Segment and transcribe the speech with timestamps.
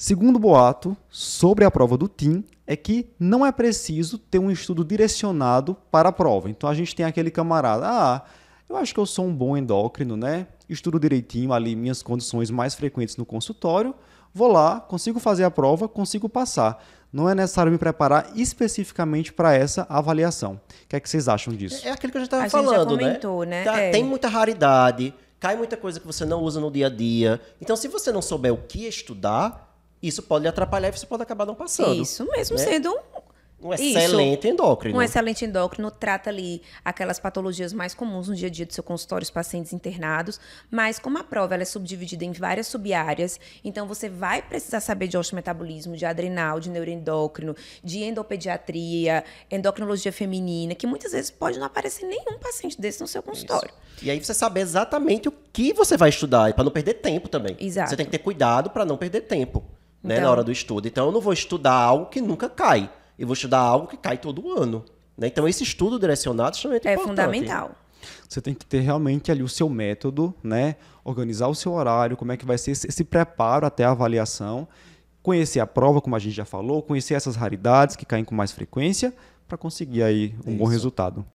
[0.00, 4.84] Segundo boato sobre a prova do TIM é que não é preciso ter um estudo
[4.84, 6.50] direcionado para a prova.
[6.50, 8.22] Então a gente tem aquele camarada, ah,
[8.68, 10.48] eu acho que eu sou um bom endócrino, né?
[10.68, 13.94] Estudo direitinho ali minhas condições mais frequentes no consultório,
[14.34, 16.84] vou lá, consigo fazer a prova, consigo passar.
[17.10, 20.60] Não é necessário me preparar especificamente para essa avaliação.
[20.84, 21.88] O que é que vocês acham disso?
[21.88, 23.64] É aquilo que a gente estava A gente falando, já comentou, né?
[23.64, 23.90] Tá- É.
[23.92, 27.40] Tem muita raridade, cai muita coisa que você não usa no dia a dia.
[27.62, 29.65] Então, se você não souber o que estudar,
[30.06, 32.00] isso pode lhe atrapalhar e você pode acabar não passando.
[32.00, 32.64] Isso mesmo, né?
[32.64, 32.98] sendo um,
[33.58, 33.98] Um Isso.
[33.98, 34.98] excelente endócrino.
[34.98, 38.84] um excelente endócrino, trata ali aquelas patologias mais comuns no dia a dia do seu
[38.84, 40.38] consultório, os pacientes internados,
[40.70, 45.08] mas como a prova ela é subdividida em várias subáreas, então você vai precisar saber
[45.08, 51.64] de osteometabolismo, de adrenal, de neuroendócrino, de endopediatria, endocrinologia feminina, que muitas vezes pode não
[51.66, 53.72] aparecer nenhum paciente desse no seu consultório.
[54.02, 57.56] E aí você saber exatamente o que você vai estudar, para não perder tempo também.
[57.58, 57.88] Exato.
[57.88, 59.64] Você tem que ter cuidado para não perder tempo,
[60.06, 60.86] né, Então- na hora do estudo.
[60.88, 62.90] Então eu não vou estudar algo que nunca cai.
[63.18, 64.84] Eu vou estudar algo que cai todo ano.
[65.18, 65.26] né?
[65.28, 67.16] Então esse estudo direcionado é extremamente É importante.
[67.16, 67.70] fundamental.
[68.28, 70.76] Você tem que ter realmente ali o seu método, né?
[71.02, 74.68] Organizar o seu horário, como é que vai ser esse, preparo até a avaliação,
[75.22, 78.52] conhecer a prova, como a gente já falou, conhecer essas raridades que caem com mais
[78.52, 79.12] frequência,
[79.48, 80.72] para conseguir aí um bom Isso.
[80.72, 81.24] resultado.